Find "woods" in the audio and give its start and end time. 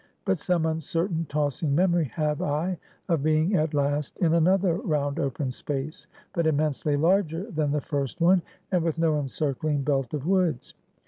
10.25-10.73